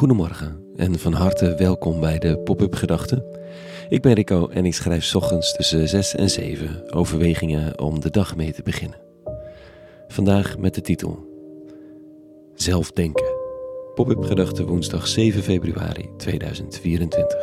Goedemorgen 0.00 0.64
en 0.76 0.98
van 0.98 1.12
harte 1.12 1.54
welkom 1.54 2.00
bij 2.00 2.18
de 2.18 2.38
Pop-up 2.38 2.74
Gedachten. 2.74 3.24
Ik 3.88 4.02
ben 4.02 4.12
Rico 4.12 4.48
en 4.48 4.64
ik 4.64 4.74
schrijf 4.74 5.14
ochtends 5.14 5.56
tussen 5.56 5.88
6 5.88 6.14
en 6.14 6.30
7 6.30 6.94
overwegingen 6.94 7.80
om 7.80 8.00
de 8.00 8.10
dag 8.10 8.36
mee 8.36 8.52
te 8.52 8.62
beginnen. 8.62 8.98
Vandaag 10.08 10.58
met 10.58 10.74
de 10.74 10.80
titel 10.80 11.18
Zelfdenken. 12.54 13.26
Pop-up 13.94 14.22
Gedachten 14.22 14.66
woensdag 14.66 15.06
7 15.06 15.42
februari 15.42 16.10
2024. 16.16 17.38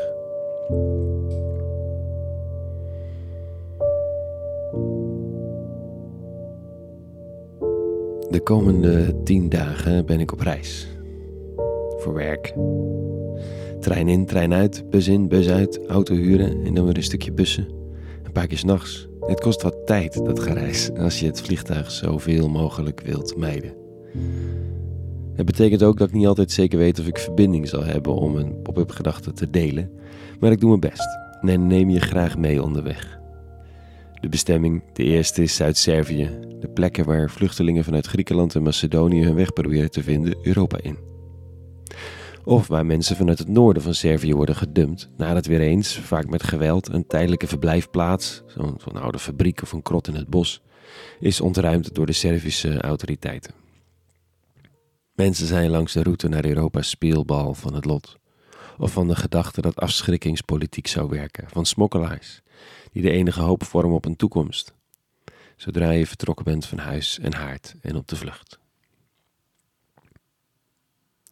De 8.30 8.42
komende 8.44 9.24
10 9.24 9.50
dagen 9.50 10.06
ben 10.06 10.20
ik 10.20 10.32
op 10.32 10.40
reis 10.40 10.88
werk. 12.14 12.54
Trein 13.80 14.08
in, 14.08 14.26
trein 14.26 14.54
uit, 14.54 14.90
bus 14.90 15.08
in, 15.08 15.28
bus 15.28 15.50
uit, 15.50 15.80
auto 15.88 16.16
huren 16.16 16.66
en 16.66 16.74
dan 16.74 16.86
weer 16.86 16.98
een 16.98 17.04
stukje 17.04 17.32
bussen. 17.32 17.68
Een 18.24 18.32
paar 18.32 18.48
keer 18.48 18.58
s'nachts. 18.58 19.08
Het 19.20 19.40
kost 19.40 19.62
wat 19.62 19.86
tijd, 19.86 20.26
dat 20.26 20.40
gereis, 20.40 20.92
als 20.92 21.20
je 21.20 21.26
het 21.26 21.42
vliegtuig 21.42 21.92
zoveel 21.92 22.50
mogelijk 22.50 23.02
wilt 23.02 23.38
mijden. 23.38 23.74
Het 25.34 25.46
betekent 25.46 25.84
ook 25.84 25.98
dat 25.98 26.08
ik 26.08 26.14
niet 26.14 26.28
altijd 26.28 26.52
zeker 26.52 26.78
weet 26.78 27.00
of 27.00 27.08
ik 27.08 27.18
verbinding 27.18 27.68
zal 27.68 27.84
hebben 27.84 28.14
om 28.14 28.36
een 28.36 28.62
pop-up 28.62 28.92
gedachte 28.92 29.34
te 29.34 29.50
delen, 29.50 29.92
maar 30.40 30.52
ik 30.52 30.60
doe 30.60 30.70
mijn 30.70 30.94
best 30.94 31.08
en 31.42 31.68
neem 31.68 31.90
je 31.90 32.00
graag 32.00 32.38
mee 32.38 32.64
onderweg. 32.64 33.20
De 34.22 34.30
bestemming, 34.30 34.84
de 34.94 35.04
eerste 35.04 35.44
is 35.44 35.56
Zuid-Servië, 35.56 36.30
de 36.60 36.68
plekken 36.68 37.06
waar 37.06 37.30
vluchtelingen 37.30 37.84
vanuit 37.84 38.08
Griekenland 38.08 38.56
en 38.56 38.64
Macedonië 38.64 39.24
hun 39.24 39.36
weg 39.36 39.54
proberen 39.54 39.92
te 39.92 40.04
vinden 40.04 40.38
Europa 40.42 40.78
in. 40.82 40.98
Of 42.48 42.68
waar 42.68 42.86
mensen 42.86 43.16
vanuit 43.16 43.40
het 43.40 43.48
noorden 43.48 43.84
van 43.84 43.94
Servië 43.94 44.34
worden 44.34 44.56
gedumpt, 44.56 45.10
nadat 45.18 45.46
weer 45.46 45.62
eens, 45.62 45.98
vaak 45.98 46.30
met 46.30 46.44
geweld, 46.44 46.88
een 46.88 47.08
tijdelijke 47.08 47.48
verblijfplaats, 47.48 48.44
zo'n 48.46 48.80
zo 48.84 48.90
oude 48.90 49.20
fabriek 49.20 49.62
of 49.62 49.72
een 49.72 49.82
krot 49.82 50.08
in 50.08 50.16
het 50.16 50.28
bos, 50.28 50.62
is 51.20 51.42
ontruimd 51.42 51.96
door 51.96 52.06
de 52.06 52.14
Servische 52.14 52.82
autoriteiten. 52.82 53.54
Mensen 55.16 55.48
zijn 55.48 55.70
langs 55.70 55.94
de 55.94 56.04
route 56.04 56.28
naar 56.28 56.46
Europa 56.46 56.82
speelbal 56.82 57.54
van 57.54 57.74
het 57.74 57.86
lot. 57.86 58.18
Of 58.78 58.92
van 58.92 59.08
de 59.08 59.16
gedachte 59.16 59.62
dat 59.62 59.76
afschrikkingspolitiek 59.76 60.88
zou 60.88 61.10
werken, 61.10 61.50
van 61.50 61.66
smokkelaars, 61.66 62.42
die 62.92 63.02
de 63.02 63.12
enige 63.12 63.42
hoop 63.42 63.64
vormen 63.64 63.96
op 63.96 64.06
een 64.06 64.16
toekomst, 64.16 64.74
zodra 65.56 65.92
je 65.92 66.08
vertrokken 66.08 66.46
bent 66.46 66.66
van 66.66 66.78
huis 66.78 67.20
en 67.20 67.34
haard 67.34 67.76
en 67.82 67.96
op 67.96 68.08
de 68.08 68.16
vlucht. 68.16 68.60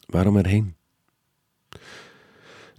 Waarom 0.05 0.37
erheen? 0.37 0.75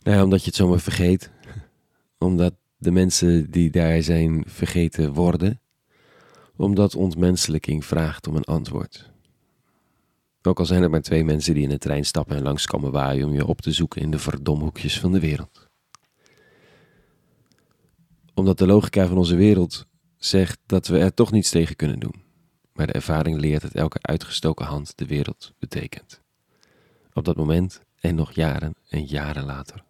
Nou, 0.06 0.22
omdat 0.22 0.40
je 0.40 0.46
het 0.46 0.54
zomaar 0.54 0.80
vergeet. 0.80 1.30
Omdat 2.18 2.54
de 2.76 2.90
mensen 2.90 3.50
die 3.50 3.70
daar 3.70 4.02
zijn 4.02 4.44
vergeten 4.46 5.12
worden. 5.12 5.60
Omdat 6.56 6.94
ontmenselijking 6.94 7.84
vraagt 7.84 8.26
om 8.26 8.36
een 8.36 8.44
antwoord. 8.44 9.10
Ook 10.42 10.58
al 10.58 10.66
zijn 10.66 10.82
er 10.82 10.90
maar 10.90 11.02
twee 11.02 11.24
mensen 11.24 11.54
die 11.54 11.62
in 11.62 11.68
de 11.68 11.78
trein 11.78 12.04
stappen 12.04 12.36
en 12.36 12.42
langskomen 12.42 12.92
waaien 12.92 13.26
om 13.26 13.34
je 13.34 13.46
op 13.46 13.60
te 13.60 13.72
zoeken 13.72 14.02
in 14.02 14.10
de 14.10 14.18
verdomhoekjes 14.18 15.00
van 15.00 15.12
de 15.12 15.20
wereld. 15.20 15.68
Omdat 18.34 18.58
de 18.58 18.66
logica 18.66 19.06
van 19.06 19.18
onze 19.18 19.36
wereld 19.36 19.86
zegt 20.16 20.58
dat 20.66 20.86
we 20.86 20.98
er 20.98 21.14
toch 21.14 21.32
niets 21.32 21.50
tegen 21.50 21.76
kunnen 21.76 21.98
doen. 21.98 22.22
Maar 22.72 22.86
de 22.86 22.92
ervaring 22.92 23.40
leert 23.40 23.62
dat 23.62 23.74
elke 23.74 23.98
uitgestoken 24.00 24.66
hand 24.66 24.92
de 24.96 25.06
wereld 25.06 25.52
betekent. 25.58 26.20
Op 27.12 27.24
dat 27.24 27.36
moment 27.36 27.80
en 28.00 28.14
nog 28.14 28.32
jaren 28.32 28.74
en 28.88 29.04
jaren 29.04 29.44
later. 29.44 29.84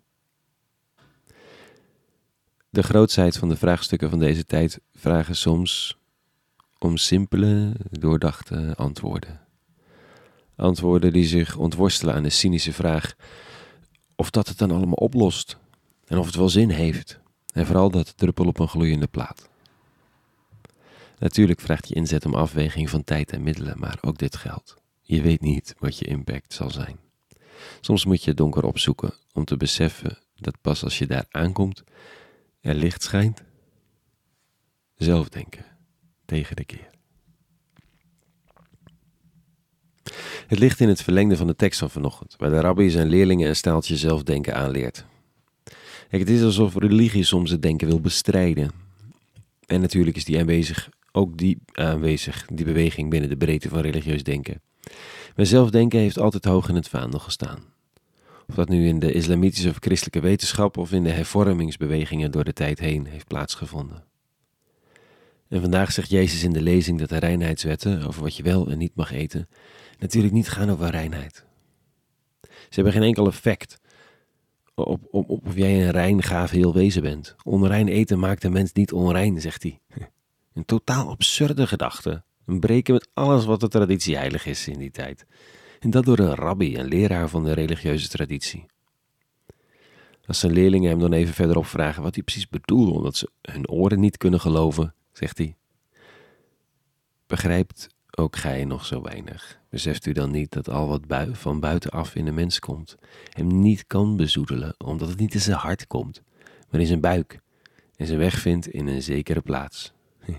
De 2.77 2.83
grootsheid 2.83 3.37
van 3.37 3.48
de 3.48 3.57
vraagstukken 3.57 4.11
van 4.11 4.19
deze 4.19 4.45
tijd 4.45 4.81
vragen 4.95 5.37
soms 5.37 5.98
om 6.79 6.97
simpele, 6.97 7.73
doordachte 7.91 8.75
antwoorden. 8.77 9.41
Antwoorden 10.57 11.13
die 11.13 11.25
zich 11.25 11.57
ontworstelen 11.57 12.14
aan 12.14 12.23
de 12.23 12.31
cynische 12.31 12.73
vraag 12.73 13.14
of 14.17 14.31
dat 14.31 14.48
het 14.48 14.59
dan 14.59 14.70
allemaal 14.70 14.95
oplost 14.95 15.57
en 16.07 16.19
of 16.19 16.27
het 16.27 16.35
wel 16.35 16.48
zin 16.48 16.70
heeft. 16.70 17.20
En 17.53 17.67
vooral 17.67 17.91
dat 17.91 18.17
druppel 18.17 18.47
op 18.47 18.59
een 18.59 18.69
gloeiende 18.69 19.07
plaat. 19.07 19.48
Natuurlijk 21.19 21.61
vraagt 21.61 21.89
je 21.89 21.95
inzet 21.95 22.27
om 22.27 22.35
afweging 22.35 22.91
van 22.91 23.05
tijd 23.05 23.33
en 23.33 23.43
middelen, 23.43 23.79
maar 23.79 23.98
ook 24.01 24.19
dit 24.19 24.37
geldt. 24.37 24.77
Je 25.03 25.23
weet 25.23 25.41
niet 25.41 25.75
wat 25.79 25.98
je 25.98 26.07
impact 26.07 26.53
zal 26.53 26.70
zijn. 26.70 26.98
Soms 27.81 28.05
moet 28.05 28.23
je 28.23 28.29
het 28.29 28.39
donker 28.39 28.64
opzoeken 28.64 29.14
om 29.33 29.45
te 29.45 29.57
beseffen 29.57 30.19
dat 30.35 30.61
pas 30.61 30.85
als 30.85 30.98
je 30.98 31.07
daar 31.07 31.27
aankomt, 31.31 31.85
er 32.66 32.74
licht 32.74 33.02
schijnt. 33.02 33.42
Zelf 34.94 35.28
denken 35.28 35.64
tegen 36.24 36.56
de 36.56 36.64
keer. 36.64 36.90
Het 40.46 40.58
ligt 40.58 40.80
in 40.80 40.88
het 40.88 41.02
verlengde 41.02 41.36
van 41.36 41.46
de 41.46 41.56
tekst 41.56 41.78
van 41.78 41.90
vanochtend, 41.90 42.34
waar 42.36 42.50
de 42.50 42.60
rabbi 42.60 42.90
zijn 42.90 43.08
leerlingen 43.08 43.48
een 43.48 43.56
staaltje 43.56 43.96
zelfdenken 43.96 44.54
aanleert. 44.54 45.04
Kijk, 46.08 46.22
het 46.22 46.30
is 46.30 46.42
alsof 46.42 46.77
religie 46.77 47.24
soms 47.24 47.50
het 47.50 47.62
denken 47.62 47.86
wil 47.86 48.00
bestrijden. 48.00 48.70
En 49.66 49.80
natuurlijk 49.80 50.16
is 50.16 50.24
die 50.24 50.38
aanwezig, 50.38 50.88
ook 51.12 51.36
die 51.36 51.58
aanwezig, 51.72 52.46
die 52.46 52.64
beweging 52.64 53.10
binnen 53.10 53.28
de 53.30 53.36
breedte 53.36 53.68
van 53.68 53.80
religieus 53.80 54.22
denken. 54.22 54.62
Maar 55.36 55.46
zelfdenken 55.46 55.98
heeft 55.98 56.18
altijd 56.18 56.44
hoog 56.44 56.68
in 56.68 56.74
het 56.74 56.88
vaandel 56.88 57.18
gestaan. 57.18 57.76
Of 58.48 58.55
dat 58.55 58.68
nu 58.68 58.86
in 58.86 58.98
de 58.98 59.12
islamitische 59.12 59.68
of 59.68 59.77
christelijke 59.80 60.20
wetenschap 60.20 60.77
of 60.77 60.92
in 60.92 61.05
de 61.05 61.11
hervormingsbewegingen 61.11 62.30
door 62.30 62.45
de 62.45 62.52
tijd 62.52 62.79
heen 62.79 63.07
heeft 63.07 63.27
plaatsgevonden. 63.27 64.05
En 65.48 65.61
vandaag 65.61 65.92
zegt 65.92 66.11
Jezus 66.11 66.42
in 66.42 66.52
de 66.52 66.62
lezing 66.62 66.98
dat 66.98 67.08
de 67.08 67.18
reinheidswetten 67.18 68.07
over 68.07 68.23
wat 68.23 68.36
je 68.36 68.42
wel 68.42 68.70
en 68.70 68.79
niet 68.79 68.95
mag 68.95 69.12
eten 69.12 69.48
natuurlijk 69.98 70.34
niet 70.34 70.48
gaan 70.48 70.70
over 70.70 70.90
reinheid. 70.90 71.45
Ze 72.42 72.74
hebben 72.74 72.92
geen 72.92 73.02
enkel 73.02 73.27
effect 73.27 73.79
op, 74.74 75.01
op, 75.11 75.30
of 75.30 75.55
jij 75.55 75.84
een 75.84 75.90
rein, 75.90 76.23
gaaf 76.23 76.51
heel 76.51 76.74
wezen 76.74 77.02
bent. 77.02 77.34
Onrein 77.45 77.89
eten 77.89 78.18
maakt 78.18 78.42
de 78.42 78.51
mens 78.51 78.73
niet 78.73 78.92
onrein, 78.92 79.40
zegt 79.40 79.63
hij. 79.63 79.80
Een 80.52 80.64
totaal 80.64 81.08
absurde 81.08 81.67
gedachte. 81.67 82.24
Een 82.46 82.61
breken 82.61 82.95
met 82.95 83.08
alles 83.14 83.45
wat 83.45 83.61
de 83.61 83.68
traditie 83.68 84.17
heilig 84.17 84.46
is 84.46 84.68
in 84.68 84.78
die 84.78 84.90
tijd. 84.90 85.27
En 85.81 85.91
dat 85.91 86.05
door 86.05 86.19
een 86.19 86.35
rabbi, 86.35 86.77
een 86.77 86.87
leraar 86.87 87.29
van 87.29 87.45
de 87.45 87.53
religieuze 87.53 88.09
traditie. 88.09 88.67
Als 90.27 90.41
zijn 90.41 90.53
leerlingen 90.53 90.91
hem 90.91 90.98
dan 90.98 91.13
even 91.13 91.35
verderop 91.35 91.67
vragen 91.67 92.03
wat 92.03 92.14
hij 92.14 92.25
precies 92.25 92.48
bedoelt, 92.48 92.97
omdat 92.97 93.17
ze 93.17 93.31
hun 93.42 93.69
oren 93.69 94.01
niet 94.01 94.17
kunnen 94.17 94.41
geloven, 94.41 94.95
zegt 95.13 95.39
hij: 95.39 95.57
Begrijpt 97.27 97.89
ook 98.11 98.37
gij 98.37 98.64
nog 98.64 98.87
zo 98.87 99.03
weinig? 99.03 99.61
Beseft 99.70 100.07
u 100.07 100.13
dan 100.13 100.31
niet 100.31 100.53
dat 100.53 100.69
al 100.69 100.89
wat 100.89 101.07
bui 101.07 101.35
van 101.35 101.61
buitenaf 101.61 102.14
in 102.14 102.25
de 102.25 102.33
mens 102.33 102.58
komt, 102.58 102.97
hem 103.33 103.61
niet 103.61 103.87
kan 103.87 104.17
bezoedelen, 104.17 104.75
omdat 104.79 105.08
het 105.08 105.19
niet 105.19 105.35
in 105.35 105.41
zijn 105.41 105.57
hart 105.57 105.87
komt, 105.87 106.23
maar 106.70 106.81
in 106.81 106.87
zijn 106.87 107.01
buik 107.01 107.41
en 107.97 108.07
zijn 108.07 108.19
weg 108.19 108.39
vindt 108.39 108.69
in 108.69 108.87
een 108.87 109.03
zekere 109.03 109.41
plaats? 109.41 109.93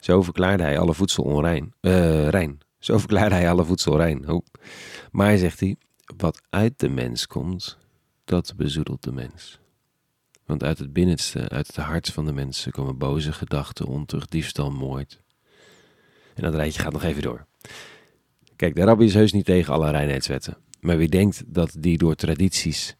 Zo 0.00 0.22
verklaarde 0.22 0.62
hij 0.62 0.78
alle 0.78 0.94
voedsel 0.94 1.24
onrein, 1.24 1.74
uh, 1.80 2.28
rein. 2.28 2.58
Zo 2.80 2.98
verklaarde 2.98 3.34
hij 3.34 3.50
alle 3.50 3.64
voedsel 3.64 3.96
rein. 3.96 4.28
Oh. 4.28 4.46
Maar 5.10 5.38
zegt 5.38 5.60
hij, 5.60 5.76
wat 6.16 6.42
uit 6.50 6.78
de 6.78 6.88
mens 6.88 7.26
komt, 7.26 7.78
dat 8.24 8.52
bezoedelt 8.56 9.02
de 9.02 9.12
mens. 9.12 9.58
Want 10.44 10.64
uit 10.64 10.78
het 10.78 10.92
binnenste, 10.92 11.48
uit 11.48 11.66
het 11.66 11.76
hart 11.76 12.08
van 12.08 12.26
de 12.26 12.32
mensen 12.32 12.72
komen 12.72 12.98
boze 12.98 13.32
gedachten, 13.32 13.86
ontucht, 13.86 14.30
diefstal, 14.30 14.70
moord. 14.70 15.22
En 16.34 16.42
dat 16.42 16.54
rijtje 16.54 16.80
gaat 16.80 16.92
nog 16.92 17.02
even 17.02 17.22
door. 17.22 17.46
Kijk, 18.56 18.74
de 18.74 18.84
rabbi 18.84 19.04
is 19.04 19.14
heus 19.14 19.32
niet 19.32 19.44
tegen 19.44 19.72
alle 19.72 19.90
reinheidswetten. 19.90 20.56
Maar 20.80 20.96
wie 20.96 21.08
denkt 21.08 21.42
dat 21.46 21.76
die 21.78 21.98
door 21.98 22.14
tradities 22.14 22.96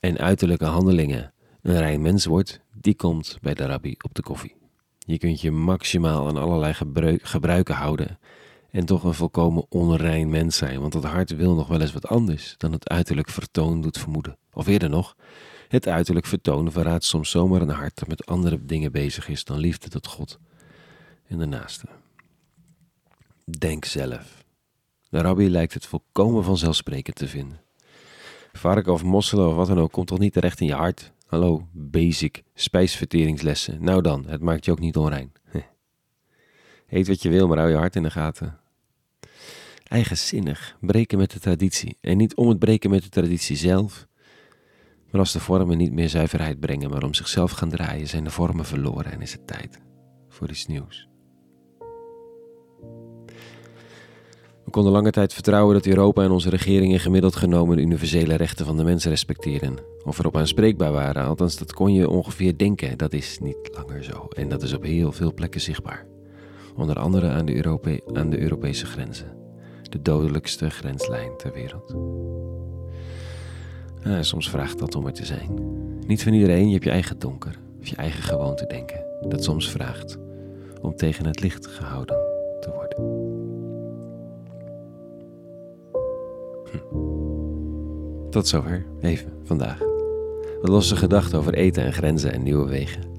en 0.00 0.18
uiterlijke 0.18 0.64
handelingen 0.64 1.32
een 1.62 1.78
rein 1.78 2.02
mens 2.02 2.24
wordt, 2.24 2.60
die 2.72 2.94
komt 2.94 3.38
bij 3.40 3.54
de 3.54 3.66
rabbi 3.66 3.94
op 4.00 4.14
de 4.14 4.22
koffie. 4.22 4.56
Je 4.98 5.18
kunt 5.18 5.40
je 5.40 5.50
maximaal 5.50 6.26
aan 6.28 6.36
allerlei 6.36 6.74
gebruiken 7.22 7.74
houden 7.74 8.18
en 8.74 8.84
toch 8.84 9.04
een 9.04 9.14
volkomen 9.14 9.66
onrein 9.68 10.30
mens 10.30 10.56
zijn, 10.56 10.80
want 10.80 10.94
het 10.94 11.04
hart 11.04 11.36
wil 11.36 11.54
nog 11.54 11.66
wel 11.68 11.80
eens 11.80 11.92
wat 11.92 12.06
anders 12.06 12.54
dan 12.56 12.72
het 12.72 12.88
uiterlijk 12.88 13.28
vertoon 13.28 13.80
doet 13.80 13.98
vermoeden. 13.98 14.36
Of 14.52 14.66
eerder 14.66 14.90
nog, 14.90 15.16
het 15.68 15.88
uiterlijk 15.88 16.26
vertoon 16.26 16.72
verraadt 16.72 17.04
soms 17.04 17.30
zomaar 17.30 17.60
een 17.60 17.68
hart 17.68 17.98
dat 17.98 18.08
met 18.08 18.26
andere 18.26 18.64
dingen 18.64 18.92
bezig 18.92 19.28
is 19.28 19.44
dan 19.44 19.58
liefde 19.58 19.88
tot 19.88 20.06
God 20.06 20.38
en 21.26 21.38
de 21.38 21.46
naaste. 21.46 21.86
Denk 23.44 23.84
zelf. 23.84 24.44
De 25.08 25.18
rabbi 25.18 25.50
lijkt 25.50 25.74
het 25.74 25.86
volkomen 25.86 26.44
vanzelfsprekend 26.44 27.16
te 27.16 27.28
vinden. 27.28 27.60
Varken 28.52 28.92
of 28.92 29.02
mosselen 29.02 29.48
of 29.48 29.54
wat 29.54 29.66
dan 29.66 29.80
ook 29.80 29.92
komt 29.92 30.06
toch 30.06 30.18
niet 30.18 30.32
terecht 30.32 30.60
in 30.60 30.66
je 30.66 30.74
hart? 30.74 31.12
Hallo, 31.26 31.68
basic 31.72 32.42
spijsverteringslessen. 32.54 33.84
Nou 33.84 34.02
dan, 34.02 34.24
het 34.26 34.40
maakt 34.40 34.64
je 34.64 34.70
ook 34.70 34.80
niet 34.80 34.96
onrein. 34.96 35.32
Eet 36.88 37.08
wat 37.08 37.22
je 37.22 37.28
wil, 37.28 37.48
maar 37.48 37.58
hou 37.58 37.70
je 37.70 37.76
hart 37.76 37.96
in 37.96 38.02
de 38.02 38.10
gaten. 38.10 38.62
Eigenzinnig 39.84 40.76
breken 40.80 41.18
met 41.18 41.30
de 41.30 41.38
traditie. 41.38 41.96
En 42.00 42.16
niet 42.16 42.34
om 42.34 42.48
het 42.48 42.58
breken 42.58 42.90
met 42.90 43.02
de 43.02 43.08
traditie 43.08 43.56
zelf, 43.56 44.06
maar 45.10 45.20
als 45.20 45.32
de 45.32 45.40
vormen 45.40 45.78
niet 45.78 45.92
meer 45.92 46.08
zuiverheid 46.08 46.60
brengen, 46.60 46.90
maar 46.90 47.02
om 47.02 47.14
zichzelf 47.14 47.50
gaan 47.50 47.68
draaien, 47.68 48.08
zijn 48.08 48.24
de 48.24 48.30
vormen 48.30 48.64
verloren 48.64 49.12
en 49.12 49.20
is 49.20 49.32
het 49.32 49.46
tijd 49.46 49.80
voor 50.28 50.50
iets 50.50 50.66
nieuws. 50.66 51.08
We 54.64 54.70
konden 54.70 54.92
lange 54.92 55.10
tijd 55.10 55.32
vertrouwen 55.32 55.74
dat 55.74 55.86
Europa 55.86 56.22
en 56.22 56.30
onze 56.30 56.50
regeringen 56.50 57.00
gemiddeld 57.00 57.36
genomen 57.36 57.76
de 57.76 57.82
universele 57.82 58.34
rechten 58.34 58.66
van 58.66 58.76
de 58.76 58.84
mensen 58.84 59.10
respecteren. 59.10 59.78
Of 60.04 60.18
erop 60.18 60.36
aanspreekbaar 60.36 60.92
waren, 60.92 61.24
althans 61.24 61.56
dat 61.56 61.72
kon 61.72 61.92
je 61.92 62.08
ongeveer 62.08 62.56
denken. 62.56 62.98
Dat 62.98 63.12
is 63.12 63.38
niet 63.38 63.70
langer 63.72 64.04
zo 64.04 64.28
en 64.36 64.48
dat 64.48 64.62
is 64.62 64.72
op 64.72 64.82
heel 64.82 65.12
veel 65.12 65.34
plekken 65.34 65.60
zichtbaar. 65.60 66.06
Onder 66.76 66.98
andere 66.98 67.28
aan 67.28 67.44
de, 67.44 68.02
aan 68.14 68.30
de 68.30 68.40
Europese 68.40 68.86
grenzen. 68.86 69.43
De 69.94 70.02
dodelijkste 70.02 70.70
grenslijn 70.70 71.36
ter 71.36 71.52
wereld. 71.52 71.94
Soms 74.26 74.50
vraagt 74.50 74.78
dat 74.78 74.94
om 74.94 75.06
er 75.06 75.12
te 75.12 75.24
zijn. 75.24 75.50
Niet 76.06 76.22
van 76.22 76.32
iedereen, 76.32 76.66
je 76.66 76.72
hebt 76.72 76.84
je 76.84 76.90
eigen 76.90 77.18
donker, 77.18 77.58
of 77.80 77.86
je 77.86 77.96
eigen 77.96 78.22
gewoonte 78.22 78.66
denken. 78.66 79.04
Dat 79.28 79.44
soms 79.44 79.70
vraagt 79.70 80.18
om 80.80 80.96
tegen 80.96 81.26
het 81.26 81.40
licht 81.40 81.66
gehouden 81.66 82.16
te 82.60 82.70
worden. 82.70 82.98
Hm. 86.70 86.78
Tot 88.30 88.48
zover, 88.48 88.84
even 89.00 89.32
vandaag. 89.44 89.78
Wat 90.60 90.70
losse 90.70 90.96
gedachten 90.96 91.38
over 91.38 91.54
eten 91.54 91.84
en 91.84 91.92
grenzen 91.92 92.32
en 92.32 92.42
nieuwe 92.42 92.68
wegen. 92.68 93.13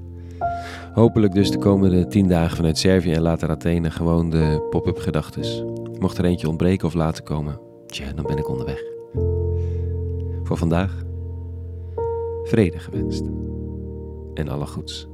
Hopelijk 0.92 1.34
dus 1.34 1.50
de 1.50 1.58
komende 1.58 2.06
tien 2.06 2.28
dagen 2.28 2.56
vanuit 2.56 2.78
Servië 2.78 3.12
en 3.12 3.22
later 3.22 3.50
Athene 3.50 3.90
gewoon 3.90 4.30
de 4.30 4.66
pop-up 4.70 4.98
gedachtes. 4.98 5.64
Mocht 5.98 6.18
er 6.18 6.24
eentje 6.24 6.48
ontbreken 6.48 6.86
of 6.86 6.94
laten 6.94 7.24
komen, 7.24 7.60
tja, 7.86 8.12
dan 8.12 8.26
ben 8.26 8.38
ik 8.38 8.48
onderweg. 8.48 8.82
Voor 10.42 10.56
vandaag, 10.56 11.02
vrede 12.44 12.78
gewenst 12.78 13.24
en 14.34 14.48
alle 14.48 14.66
goeds. 14.66 15.08